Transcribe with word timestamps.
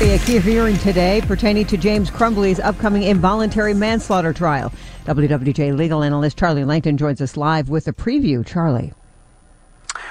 A 0.00 0.16
key 0.20 0.38
hearing 0.38 0.78
today 0.78 1.20
pertaining 1.26 1.66
to 1.66 1.76
James 1.76 2.08
Crumbley's 2.08 2.60
upcoming 2.60 3.02
involuntary 3.02 3.74
manslaughter 3.74 4.32
trial. 4.32 4.72
WWJ 5.06 5.76
legal 5.76 6.04
analyst 6.04 6.38
Charlie 6.38 6.64
Langton 6.64 6.96
joins 6.96 7.20
us 7.20 7.36
live 7.36 7.68
with 7.68 7.88
a 7.88 7.92
preview. 7.92 8.46
Charlie. 8.46 8.92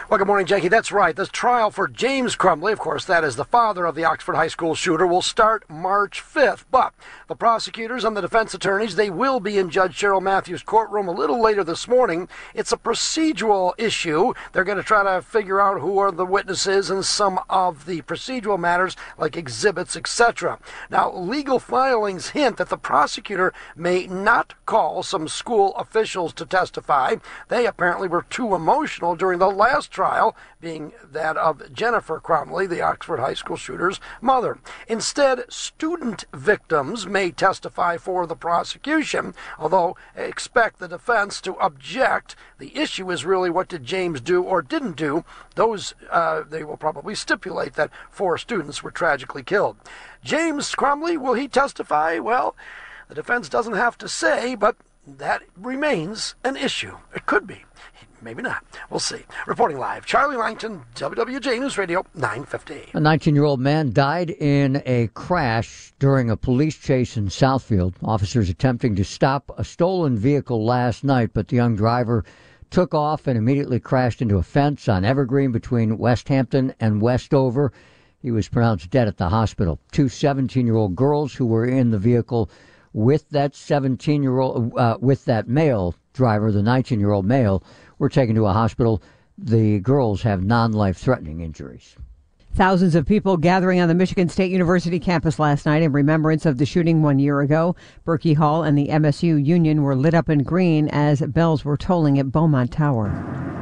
Well, 0.09 0.19
good 0.19 0.27
morning, 0.27 0.45
Jackie. 0.45 0.69
That's 0.69 0.93
right. 0.93 1.13
The 1.13 1.25
trial 1.25 1.69
for 1.69 1.85
James 1.85 2.37
Crumbley, 2.37 2.71
of 2.71 2.79
course, 2.79 3.03
that 3.03 3.25
is 3.25 3.35
the 3.35 3.43
father 3.43 3.85
of 3.85 3.93
the 3.93 4.05
Oxford 4.05 4.37
High 4.37 4.47
School 4.47 4.73
shooter, 4.73 5.05
will 5.05 5.21
start 5.21 5.69
March 5.69 6.23
5th. 6.23 6.63
But 6.71 6.93
the 7.27 7.35
prosecutors 7.35 8.05
and 8.05 8.15
the 8.15 8.21
defense 8.21 8.53
attorneys, 8.53 8.95
they 8.95 9.09
will 9.09 9.41
be 9.41 9.57
in 9.57 9.69
Judge 9.69 9.97
Cheryl 9.97 10.21
Matthews' 10.21 10.63
courtroom 10.63 11.09
a 11.09 11.11
little 11.11 11.41
later 11.41 11.61
this 11.61 11.89
morning. 11.89 12.29
It's 12.53 12.71
a 12.71 12.77
procedural 12.77 13.73
issue. 13.77 14.33
They're 14.53 14.63
going 14.63 14.77
to 14.77 14.83
try 14.83 15.03
to 15.03 15.21
figure 15.21 15.59
out 15.59 15.81
who 15.81 15.97
are 15.97 16.13
the 16.13 16.25
witnesses 16.25 16.89
and 16.89 17.03
some 17.03 17.41
of 17.49 17.85
the 17.85 18.01
procedural 18.03 18.57
matters 18.57 18.95
like 19.17 19.35
exhibits, 19.35 19.97
etc. 19.97 20.57
Now, 20.89 21.11
legal 21.11 21.59
filings 21.59 22.29
hint 22.29 22.55
that 22.57 22.69
the 22.69 22.77
prosecutor 22.77 23.53
may 23.75 24.07
not 24.07 24.53
call 24.65 25.03
some 25.03 25.27
school 25.27 25.75
officials 25.75 26.31
to 26.35 26.45
testify. 26.45 27.15
They 27.49 27.65
apparently 27.65 28.07
were 28.07 28.25
too 28.29 28.55
emotional 28.55 29.17
during 29.17 29.39
the 29.39 29.51
last 29.51 29.96
trial, 29.97 30.35
being 30.61 30.93
that 31.03 31.35
of 31.37 31.73
Jennifer 31.73 32.19
Crumbley, 32.19 32.69
the 32.69 32.83
Oxford 32.83 33.19
High 33.19 33.33
School 33.33 33.57
shooter's 33.57 33.99
mother. 34.21 34.59
Instead, 34.87 35.51
student 35.51 36.25
victims 36.31 37.07
may 37.07 37.31
testify 37.31 37.97
for 37.97 38.27
the 38.27 38.35
prosecution, 38.35 39.33
although 39.57 39.97
expect 40.15 40.77
the 40.77 40.87
defense 40.87 41.41
to 41.41 41.55
object. 41.55 42.35
The 42.59 42.77
issue 42.77 43.09
is 43.09 43.25
really 43.25 43.49
what 43.49 43.69
did 43.69 43.85
James 43.85 44.21
do 44.21 44.43
or 44.43 44.61
didn't 44.61 44.97
do. 44.97 45.25
Those, 45.55 45.95
uh, 46.11 46.43
they 46.47 46.63
will 46.63 46.77
probably 46.77 47.15
stipulate 47.15 47.73
that 47.73 47.89
four 48.11 48.37
students 48.37 48.83
were 48.83 48.91
tragically 48.91 49.41
killed. 49.41 49.77
James 50.23 50.75
Crumbley, 50.75 51.17
will 51.17 51.33
he 51.33 51.47
testify? 51.47 52.19
Well, 52.19 52.55
the 53.09 53.15
defense 53.15 53.49
doesn't 53.49 53.73
have 53.73 53.97
to 53.97 54.07
say, 54.07 54.53
but 54.53 54.75
that 55.07 55.41
remains 55.55 56.35
an 56.43 56.55
issue. 56.55 56.97
It 57.15 57.25
could 57.25 57.47
be. 57.47 57.63
Maybe 58.27 58.41
not. 58.41 58.65
We'll 58.89 58.99
see. 58.99 59.21
Reporting 59.45 59.79
live, 59.79 60.05
Charlie 60.05 60.35
Langton, 60.35 60.83
WWJ 60.95 61.61
News 61.61 61.77
Radio, 61.77 62.03
950. 62.13 62.91
A 62.93 62.99
19 62.99 63.33
year 63.33 63.45
old 63.45 63.61
man 63.61 63.93
died 63.93 64.31
in 64.31 64.83
a 64.85 65.07
crash 65.13 65.93
during 65.97 66.29
a 66.29 66.35
police 66.35 66.75
chase 66.75 67.15
in 67.15 67.27
Southfield. 67.27 67.93
Officers 68.03 68.49
attempting 68.49 68.97
to 68.97 69.05
stop 69.05 69.49
a 69.57 69.63
stolen 69.63 70.17
vehicle 70.17 70.65
last 70.65 71.05
night, 71.05 71.29
but 71.33 71.47
the 71.47 71.55
young 71.55 71.77
driver 71.77 72.25
took 72.69 72.93
off 72.93 73.27
and 73.27 73.37
immediately 73.37 73.79
crashed 73.79 74.21
into 74.21 74.35
a 74.35 74.43
fence 74.43 74.89
on 74.89 75.05
Evergreen 75.05 75.53
between 75.53 75.97
West 75.97 76.27
Hampton 76.27 76.73
and 76.81 77.01
Westover. 77.01 77.71
He 78.19 78.31
was 78.31 78.49
pronounced 78.49 78.89
dead 78.89 79.07
at 79.07 79.15
the 79.15 79.29
hospital. 79.29 79.79
Two 79.93 80.09
17 80.09 80.65
year 80.65 80.75
old 80.75 80.97
girls 80.97 81.33
who 81.33 81.45
were 81.45 81.65
in 81.65 81.91
the 81.91 81.97
vehicle 81.97 82.49
with 82.91 83.29
that 83.29 83.55
17 83.55 84.21
year 84.21 84.39
old, 84.39 84.77
uh, 84.77 84.97
with 84.99 85.23
that 85.25 85.47
male 85.47 85.95
driver, 86.13 86.51
the 86.51 86.63
19 86.63 86.99
year 86.99 87.11
old 87.11 87.25
male, 87.25 87.63
were 87.99 88.09
taken 88.09 88.35
to 88.35 88.45
a 88.45 88.53
hospital. 88.53 89.01
The 89.37 89.79
girls 89.79 90.21
have 90.23 90.43
non 90.43 90.71
life 90.71 90.97
threatening 90.97 91.41
injuries. 91.41 91.95
Thousands 92.55 92.95
of 92.95 93.05
people 93.05 93.37
gathering 93.37 93.79
on 93.79 93.87
the 93.87 93.93
Michigan 93.93 94.29
State 94.29 94.51
University 94.51 94.99
campus 94.99 95.37
last 95.37 95.67
night 95.67 95.83
in 95.83 95.91
remembrance 95.91 96.43
of 96.45 96.57
the 96.57 96.65
shooting 96.65 97.03
one 97.03 97.19
year 97.19 97.41
ago. 97.41 97.75
Berkey 98.03 98.35
Hall 98.35 98.63
and 98.63 98.75
the 98.75 98.87
MSU 98.87 99.45
Union 99.45 99.83
were 99.83 99.95
lit 99.95 100.15
up 100.15 100.27
in 100.27 100.41
green 100.41 100.89
as 100.89 101.21
bells 101.21 101.63
were 101.63 101.77
tolling 101.77 102.17
at 102.17 102.31
Beaumont 102.31 102.71
Tower. 102.71 103.56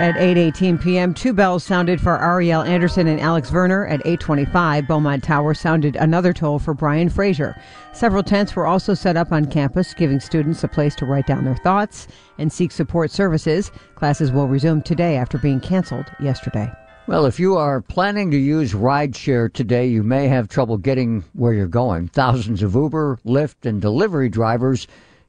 At 0.00 0.14
8:18 0.14 0.80
p.m., 0.80 1.12
two 1.12 1.34
bells 1.34 1.62
sounded 1.62 2.00
for 2.00 2.16
Arielle 2.16 2.66
Anderson 2.66 3.06
and 3.06 3.20
Alex 3.20 3.50
Verner. 3.50 3.86
At 3.86 4.02
8:25, 4.06 4.86
Beaumont 4.86 5.22
Tower 5.22 5.52
sounded 5.52 5.94
another 5.96 6.32
toll 6.32 6.58
for 6.58 6.72
Brian 6.72 7.10
Fraser. 7.10 7.54
Several 7.92 8.22
tents 8.22 8.56
were 8.56 8.64
also 8.64 8.94
set 8.94 9.18
up 9.18 9.30
on 9.30 9.44
campus, 9.44 9.92
giving 9.92 10.18
students 10.18 10.64
a 10.64 10.68
place 10.68 10.94
to 10.94 11.04
write 11.04 11.26
down 11.26 11.44
their 11.44 11.56
thoughts 11.56 12.08
and 12.38 12.50
seek 12.50 12.72
support 12.72 13.10
services. 13.10 13.70
Classes 13.94 14.32
will 14.32 14.48
resume 14.48 14.80
today 14.80 15.18
after 15.18 15.36
being 15.36 15.60
canceled 15.60 16.06
yesterday. 16.18 16.72
Well, 17.06 17.26
if 17.26 17.38
you 17.38 17.58
are 17.58 17.82
planning 17.82 18.30
to 18.30 18.38
use 18.38 18.72
rideshare 18.72 19.52
today, 19.52 19.86
you 19.86 20.02
may 20.02 20.28
have 20.28 20.48
trouble 20.48 20.78
getting 20.78 21.24
where 21.34 21.52
you're 21.52 21.66
going. 21.66 22.08
Thousands 22.08 22.62
of 22.62 22.74
Uber, 22.74 23.18
Lyft, 23.26 23.66
and 23.68 23.82
delivery 23.82 24.30
drivers, 24.30 24.86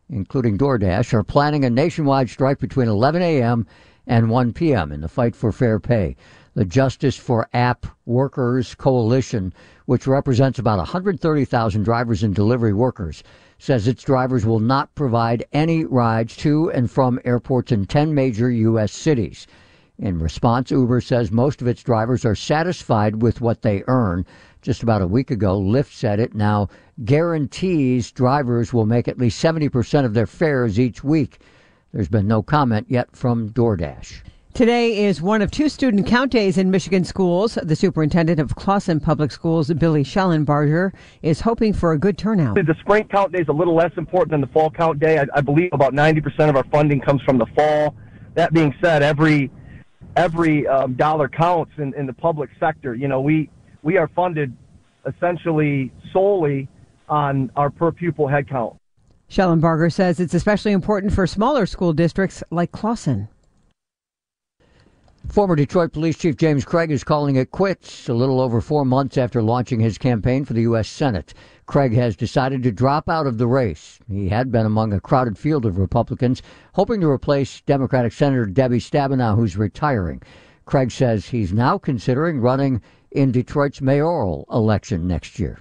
including 0.10 0.58
DoorDash, 0.58 1.12
are 1.12 1.24
planning 1.24 1.66
a 1.66 1.70
nationwide 1.70 2.30
strike 2.30 2.60
between 2.60 2.88
11 2.88 3.22
a.m 3.22 3.68
and 4.08 4.30
1 4.30 4.54
p.m. 4.54 4.92
in 4.92 5.02
the 5.02 5.08
fight 5.08 5.36
for 5.36 5.52
fair 5.52 5.80
pay. 5.80 6.16
The 6.54 6.66
Justice 6.66 7.16
for 7.16 7.48
App 7.54 7.86
Workers 8.06 8.76
Coalition, 8.76 9.54
which 9.86 10.08
represents 10.08 10.60
about 10.60 10.80
130,000 10.80 11.84
drivers 11.84 12.24
and 12.24 12.36
delivery 12.36 12.74
workers, 12.74 13.24
says 13.58 13.88
its 13.88 14.04
drivers 14.04 14.46
will 14.46 14.60
not 14.60 14.94
provide 14.96 15.46
any 15.54 15.86
rides 15.86 16.36
to 16.38 16.72
and 16.72 16.90
from 16.90 17.20
airports 17.24 17.72
in 17.72 17.86
10 17.86 18.14
major 18.14 18.50
U.S. 18.50 18.92
cities. 18.92 19.48
In 20.00 20.18
response, 20.18 20.72
Uber 20.72 21.00
says 21.00 21.32
most 21.32 21.62
of 21.62 21.68
its 21.68 21.84
drivers 21.84 22.26
are 22.26 22.34
satisfied 22.34 23.22
with 23.22 23.40
what 23.40 23.62
they 23.62 23.84
earn. 23.88 24.26
Just 24.64 24.82
about 24.82 25.04
a 25.04 25.08
week 25.08 25.30
ago, 25.30 25.62
Lyft 25.62 25.94
said 25.94 26.20
it 26.20 26.34
now 26.34 26.70
guarantees 27.06 28.12
drivers 28.12 28.74
will 28.74 28.88
make 28.88 29.08
at 29.08 29.20
least 29.20 29.42
70% 29.44 30.04
of 30.04 30.16
their 30.16 30.26
fares 30.26 30.80
each 30.80 31.04
week. 31.04 31.40
There's 31.94 32.08
been 32.08 32.28
no 32.28 32.42
comment 32.42 32.88
yet 32.90 33.14
from 33.16 33.50
DoorDash. 33.50 34.22
Today 34.54 35.06
is 35.06 35.22
one 35.22 35.42
of 35.42 35.52
two 35.52 35.68
student 35.70 36.08
count 36.08 36.32
days 36.32 36.58
in 36.58 36.72
Michigan 36.72 37.04
schools. 37.04 37.58
The 37.62 37.76
superintendent 37.76 38.40
of 38.40 38.56
Clawson 38.56 39.00
Public 39.00 39.32
Schools, 39.32 39.72
Billy 39.74 40.04
Schellenbarger, 40.04 40.94
is 41.22 41.42
hoping 41.42 41.74
for 41.74 41.92
a 41.92 41.98
good 41.98 42.18
turnout. 42.18 42.56
The 42.56 42.76
spring 42.82 43.08
count 43.10 43.34
day 43.34 43.40
is 43.40 43.48
a 43.48 43.54
little 43.54 43.76
less 43.76 43.92
important 43.98 44.32
than 44.32 44.42
the 44.42 44.48
fall 44.48 44.70
count 44.70 45.00
day. 45.00 45.20
I, 45.20 45.26
I 45.34 45.42
believe 45.42 45.70
about 45.74 45.94
90% 45.94 46.50
of 46.50 46.56
our 46.56 46.66
funding 46.66 47.02
comes 47.02 47.22
from 47.24 47.38
the 47.38 47.46
fall. 47.56 47.96
That 48.36 48.54
being 48.54 48.74
said, 48.82 49.04
every 49.04 49.52
every 50.16 50.68
um, 50.68 50.94
dollar 50.96 51.30
counts 51.30 51.72
in, 51.78 51.94
in 51.96 52.06
the 52.06 52.14
public 52.14 52.50
sector. 52.60 52.96
You 52.96 53.08
know, 53.08 53.22
we 53.22 53.50
we 53.84 53.98
are 53.98 54.10
funded 54.10 54.56
essentially 55.06 55.92
solely 56.12 56.68
on 57.10 57.52
our 57.56 57.70
per 57.70 57.92
pupil 57.92 58.28
head 58.28 58.50
count. 59.32 59.62
Schellenbarger 59.62 59.92
says 59.92 60.20
it's 60.20 60.34
especially 60.34 60.72
important 60.72 61.14
for 61.14 61.28
smaller 61.28 61.66
school 61.66 61.94
districts 61.94 62.44
like 62.52 62.72
Clawson. 62.72 63.28
Former 65.28 65.56
Detroit 65.56 65.94
Police 65.94 66.18
Chief 66.18 66.36
James 66.36 66.66
Craig 66.66 66.92
is 66.92 67.04
calling 67.04 67.36
it 67.36 67.52
quits 67.52 68.10
a 68.10 68.14
little 68.14 68.42
over 68.42 68.60
four 68.60 68.84
months 68.84 69.18
after 69.18 69.42
launching 69.42 69.80
his 69.80 69.98
campaign 69.98 70.44
for 70.44 70.54
the 70.54 70.64
U.S. 70.64 70.90
Senate. 70.90 71.34
Craig 71.68 71.94
has 71.94 72.18
decided 72.18 72.64
to 72.64 72.72
drop 72.72 73.08
out 73.08 73.28
of 73.28 73.38
the 73.38 73.48
race. 73.48 74.00
He 74.10 74.28
had 74.28 74.52
been 74.52 74.66
among 74.66 74.92
a 74.92 75.00
crowded 75.00 75.38
field 75.38 75.66
of 75.66 75.78
Republicans, 75.78 76.42
hoping 76.74 77.00
to 77.00 77.10
replace 77.10 77.62
Democratic 77.62 78.12
Senator 78.12 78.46
Debbie 78.46 78.80
Stabenow, 78.80 79.36
who's 79.36 79.56
retiring. 79.56 80.22
Craig 80.66 80.92
says 80.92 81.28
he's 81.28 81.54
now 81.54 81.78
considering 81.78 82.42
running 82.42 82.82
in 83.12 83.32
Detroit's 83.32 83.80
mayoral 83.80 84.46
election 84.52 85.08
next 85.08 85.40
year. 85.40 85.60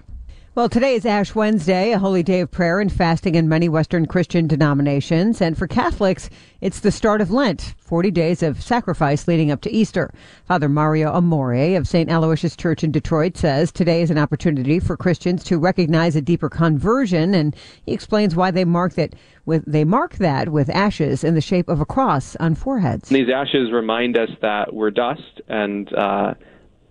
Well, 0.53 0.67
today 0.67 0.95
is 0.95 1.05
Ash 1.05 1.33
Wednesday, 1.33 1.93
a 1.93 1.97
holy 1.97 2.23
day 2.23 2.41
of 2.41 2.51
prayer 2.51 2.81
and 2.81 2.91
fasting 2.91 3.35
in 3.35 3.47
many 3.47 3.69
Western 3.69 4.05
Christian 4.05 4.47
denominations. 4.47 5.41
And 5.41 5.57
for 5.57 5.65
Catholics, 5.65 6.29
it's 6.59 6.81
the 6.81 6.91
start 6.91 7.21
of 7.21 7.31
Lent, 7.31 7.73
40 7.77 8.11
days 8.11 8.43
of 8.43 8.61
sacrifice 8.61 9.29
leading 9.29 9.49
up 9.49 9.61
to 9.61 9.71
Easter. 9.71 10.13
Father 10.43 10.67
Mario 10.67 11.09
Amore 11.13 11.77
of 11.77 11.87
St. 11.87 12.09
Aloysius 12.09 12.57
Church 12.57 12.83
in 12.83 12.91
Detroit 12.91 13.37
says 13.37 13.71
today 13.71 14.01
is 14.01 14.11
an 14.11 14.17
opportunity 14.17 14.81
for 14.81 14.97
Christians 14.97 15.41
to 15.45 15.57
recognize 15.57 16.17
a 16.17 16.21
deeper 16.21 16.49
conversion, 16.49 17.33
and 17.33 17.55
he 17.85 17.93
explains 17.93 18.35
why 18.35 18.51
they 18.51 18.65
mark 18.65 18.95
that 18.95 19.15
with 19.45 19.63
they 19.65 19.85
mark 19.85 20.15
that 20.15 20.49
with 20.49 20.69
ashes 20.71 21.23
in 21.23 21.33
the 21.33 21.39
shape 21.39 21.69
of 21.69 21.79
a 21.79 21.85
cross 21.85 22.35
on 22.41 22.55
foreheads. 22.55 23.07
These 23.07 23.29
ashes 23.33 23.71
remind 23.71 24.17
us 24.17 24.29
that 24.41 24.73
we're 24.73 24.91
dust, 24.91 25.39
and 25.47 25.89
uh, 25.93 26.33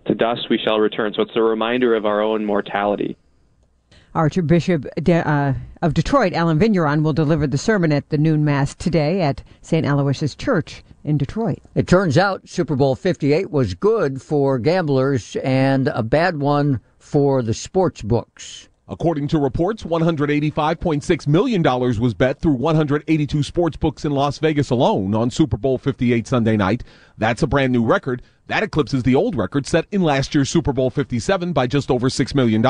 to 0.07 0.15
dust 0.15 0.49
we 0.49 0.57
shall 0.57 0.79
return. 0.79 1.13
So 1.15 1.21
it's 1.21 1.37
a 1.37 1.43
reminder 1.43 1.95
of 1.95 2.07
our 2.07 2.23
own 2.23 2.47
mortality. 2.47 3.19
Archbishop 4.15 4.87
De, 5.03 5.27
uh, 5.29 5.55
of 5.83 5.95
Detroit, 5.95 6.33
Allen 6.33 6.59
Vigneron, 6.59 7.03
will 7.03 7.13
deliver 7.13 7.47
the 7.47 7.59
sermon 7.59 7.93
at 7.93 8.09
the 8.11 8.19
noon 8.19 8.45
mass 8.45 8.75
today 8.75 9.21
at 9.23 9.43
St. 9.63 9.87
Aloysius 9.87 10.35
Church 10.35 10.83
in 11.05 11.17
Detroit. 11.17 11.61
It 11.75 11.87
turns 11.87 12.19
out 12.19 12.49
Super 12.49 12.77
Bowl 12.77 12.95
58 12.95 13.51
was 13.51 13.75
good 13.75 14.21
for 14.21 14.59
gamblers 14.59 15.37
and 15.37 15.89
a 15.89 16.03
bad 16.03 16.41
one 16.41 16.81
for 16.99 17.43
the 17.43 17.55
sports 17.55 18.03
books. 18.03 18.69
According 18.89 19.29
to 19.29 19.39
reports, 19.39 19.85
$185.6 19.85 21.27
million 21.29 21.63
was 21.63 22.13
bet 22.13 22.41
through 22.41 22.55
182 22.55 23.43
sports 23.45 23.77
books 23.77 24.05
in 24.05 24.11
Las 24.11 24.39
Vegas 24.39 24.71
alone 24.71 25.15
on 25.15 25.31
Super 25.31 25.57
Bowl 25.57 25.79
58 25.79 26.27
Sunday 26.27 26.57
night. 26.57 26.83
That's 27.17 27.45
a 27.45 27.47
brand 27.47 27.73
new 27.73 27.85
record. 27.85 28.21
That 28.49 28.65
eclipses 28.65 29.05
the 29.05 29.15
old 29.15 29.37
record 29.37 29.65
set 29.65 29.87
in 29.93 30.03
last 30.03 30.35
year's 30.35 30.51
Super 30.51 30.73
Bowl 30.73 30.91
57 30.91 31.53
by 31.53 31.69
just 31.69 31.89
over 31.89 32.09
$6 32.09 32.35
million. 32.35 32.65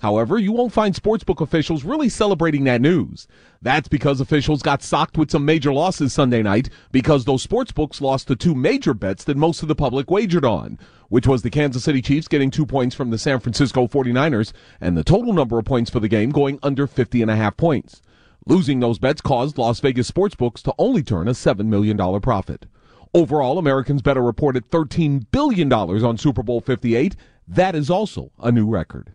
However, 0.00 0.38
you 0.38 0.52
won't 0.52 0.72
find 0.72 0.94
sportsbook 0.94 1.40
officials 1.40 1.82
really 1.82 2.08
celebrating 2.08 2.62
that 2.64 2.80
news. 2.80 3.26
That's 3.60 3.88
because 3.88 4.20
officials 4.20 4.62
got 4.62 4.82
socked 4.82 5.18
with 5.18 5.30
some 5.30 5.44
major 5.44 5.72
losses 5.72 6.12
Sunday 6.12 6.40
night 6.40 6.68
because 6.92 7.24
those 7.24 7.44
sportsbooks 7.44 8.00
lost 8.00 8.28
the 8.28 8.36
two 8.36 8.54
major 8.54 8.94
bets 8.94 9.24
that 9.24 9.36
most 9.36 9.60
of 9.62 9.68
the 9.68 9.74
public 9.74 10.08
wagered 10.08 10.44
on, 10.44 10.78
which 11.08 11.26
was 11.26 11.42
the 11.42 11.50
Kansas 11.50 11.82
City 11.82 12.00
Chiefs 12.00 12.28
getting 12.28 12.50
two 12.50 12.64
points 12.64 12.94
from 12.94 13.10
the 13.10 13.18
San 13.18 13.40
Francisco 13.40 13.88
49ers 13.88 14.52
and 14.80 14.96
the 14.96 15.02
total 15.02 15.32
number 15.32 15.58
of 15.58 15.64
points 15.64 15.90
for 15.90 15.98
the 15.98 16.08
game 16.08 16.30
going 16.30 16.60
under 16.62 16.86
50 16.86 17.20
and 17.20 17.30
a 17.30 17.36
half 17.36 17.56
points. 17.56 18.00
Losing 18.46 18.78
those 18.78 19.00
bets 19.00 19.20
caused 19.20 19.58
Las 19.58 19.80
Vegas 19.80 20.08
sportsbooks 20.08 20.62
to 20.62 20.74
only 20.78 21.02
turn 21.02 21.26
a 21.26 21.32
$7 21.32 21.66
million 21.66 22.20
profit. 22.20 22.66
Overall, 23.12 23.58
Americans 23.58 24.02
bet 24.02 24.16
a 24.16 24.20
reported 24.20 24.70
$13 24.70 25.26
billion 25.32 25.72
on 25.72 26.16
Super 26.16 26.44
Bowl 26.44 26.60
58. 26.60 27.16
That 27.48 27.74
is 27.74 27.90
also 27.90 28.30
a 28.38 28.52
new 28.52 28.68
record. 28.68 29.12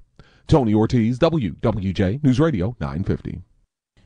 Tony 0.47 0.73
Ortiz, 0.73 1.19
WWJ 1.19 2.23
News 2.23 2.39
Radio 2.39 2.75
950. 2.79 3.41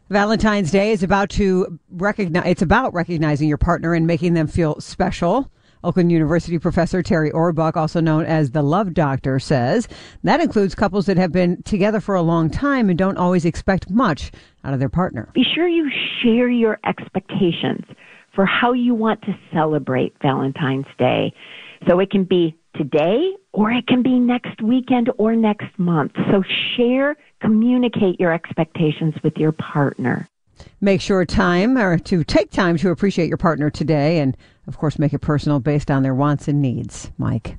Valentine's 0.10 0.72
Day 0.72 0.92
is 0.92 1.04
about 1.04 1.30
to 1.32 1.80
recognize 1.90 2.46
it's 2.46 2.62
about 2.62 2.94
recognizing 2.94 3.50
your 3.50 3.58
partner 3.58 3.94
and 3.94 4.08
making 4.08 4.34
them 4.36 4.48
feel 4.48 4.80
special. 4.80 5.52
Oakland 5.84 6.12
University 6.12 6.58
professor 6.58 7.04
Terri 7.04 7.32
Orbuch, 7.32 7.76
also 7.76 8.00
known 8.00 8.26
as 8.26 8.52
the 8.52 8.62
Love 8.62 8.94
Doctor, 8.94 9.38
says 9.40 9.88
that 10.24 10.40
includes 10.40 10.74
couples 10.74 11.06
that 11.06 11.18
have 11.18 11.32
been 11.32 11.62
together 11.64 12.00
for 12.00 12.16
a 12.16 12.22
long 12.22 12.50
time 12.50 12.90
and 12.90 12.98
don't 12.98 13.18
always 13.18 13.46
expect 13.46 13.90
much 13.90 14.32
out 14.64 14.74
of 14.74 14.80
their 14.80 14.90
partner. 14.90 15.30
Be 15.34 15.44
sure 15.44 15.68
you 15.68 15.90
share 16.24 16.50
your 16.50 16.80
expectations 16.86 17.86
for 18.34 18.46
how 18.46 18.72
you 18.72 18.94
want 18.96 19.22
to 19.24 19.38
celebrate 19.54 20.16
Valentine's 20.22 20.86
Day. 20.98 21.34
So 21.88 22.00
it 22.00 22.10
can 22.12 22.24
be 22.24 22.56
today 22.78 23.34
or 23.54 23.72
it 23.72 23.88
can 23.88 24.04
be 24.04 24.20
next 24.20 24.62
weekend 24.62 25.10
or 25.18 25.36
next 25.36 25.78
month. 25.78 26.12
So 26.32 26.44
share, 26.76 27.16
communicate 27.42 28.20
your 28.20 28.32
expectations 28.32 29.16
with 29.24 29.38
your 29.38 29.52
partner. 29.52 30.28
Make 30.82 31.02
sure 31.02 31.26
time 31.26 31.78
or 31.78 31.98
to 32.00 32.24
take 32.24 32.52
time 32.52 32.78
to 32.78 32.90
appreciate 32.90 33.28
your 33.28 33.38
partner 33.38 33.70
today 33.70 34.20
and 34.20 34.36
of 34.68 34.78
course 34.78 35.00
make 35.00 35.14
it 35.14 35.20
personal 35.20 35.60
based 35.60 35.92
on 35.92 36.04
their 36.04 36.16
wants 36.16 36.48
and 36.48 36.62
needs. 36.62 37.12
Mike. 37.18 37.58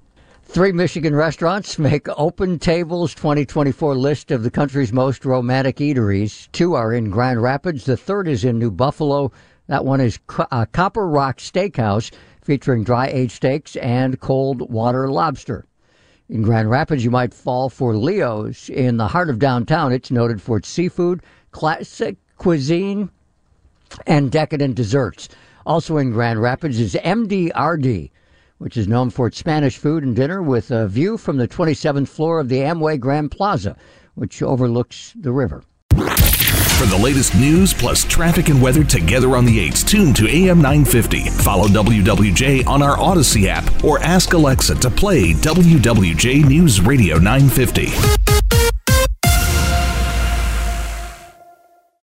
Three 0.50 0.72
Michigan 0.72 1.14
restaurants 1.14 1.78
make 1.78 2.04
OpenTable's 2.04 3.14
2024 3.14 3.94
list 3.94 4.30
of 4.30 4.42
the 4.42 4.50
country's 4.50 4.94
most 4.94 5.26
romantic 5.26 5.76
eateries. 5.76 6.48
Two 6.52 6.74
are 6.74 6.94
in 6.94 7.10
Grand 7.10 7.42
Rapids. 7.42 7.84
The 7.84 7.98
third 7.98 8.26
is 8.26 8.44
in 8.44 8.58
New 8.58 8.70
Buffalo. 8.70 9.30
That 9.68 9.84
one 9.84 10.00
is 10.00 10.18
uh, 10.50 10.64
Copper 10.72 11.06
Rock 11.06 11.38
Steakhouse 11.38 12.10
featuring 12.40 12.84
dry 12.84 13.08
aged 13.08 13.32
steaks 13.32 13.76
and 13.76 14.18
cold 14.18 14.70
water 14.70 15.10
lobster. 15.10 15.66
In 16.30 16.40
Grand 16.40 16.70
Rapids, 16.70 17.04
you 17.04 17.10
might 17.10 17.34
fall 17.34 17.68
for 17.68 17.94
Leo's. 17.94 18.70
In 18.70 18.96
the 18.96 19.08
heart 19.08 19.28
of 19.28 19.38
downtown, 19.38 19.92
it's 19.92 20.10
noted 20.10 20.40
for 20.40 20.56
its 20.56 20.68
seafood, 20.68 21.22
classic 21.50 22.16
cuisine, 22.38 23.10
and 24.06 24.30
decadent 24.30 24.74
desserts. 24.74 25.28
Also 25.66 25.98
in 25.98 26.12
Grand 26.12 26.40
Rapids 26.40 26.80
is 26.80 26.94
MDRD, 26.94 28.10
which 28.56 28.76
is 28.78 28.88
known 28.88 29.10
for 29.10 29.26
its 29.26 29.36
Spanish 29.36 29.76
food 29.76 30.02
and 30.02 30.16
dinner 30.16 30.42
with 30.42 30.70
a 30.70 30.88
view 30.88 31.18
from 31.18 31.36
the 31.36 31.48
27th 31.48 32.08
floor 32.08 32.40
of 32.40 32.48
the 32.48 32.60
Amway 32.60 32.98
Grand 32.98 33.30
Plaza, 33.30 33.76
which 34.14 34.42
overlooks 34.42 35.12
the 35.14 35.32
river. 35.32 35.62
For 36.78 36.86
the 36.86 36.96
latest 36.96 37.34
news 37.34 37.74
plus 37.74 38.04
traffic 38.04 38.50
and 38.50 38.62
weather 38.62 38.84
together 38.84 39.36
on 39.36 39.44
the 39.44 39.68
8s, 39.68 39.84
tune 39.84 40.14
to 40.14 40.28
AM 40.28 40.58
950. 40.58 41.28
Follow 41.30 41.66
WWJ 41.66 42.68
on 42.68 42.82
our 42.82 42.96
Audacy 42.96 43.46
app 43.48 43.82
or 43.82 43.98
ask 43.98 44.32
Alexa 44.32 44.76
to 44.76 44.88
play 44.88 45.32
WWJ 45.32 46.46
News 46.46 46.80
Radio 46.80 47.16
950. 47.18 48.17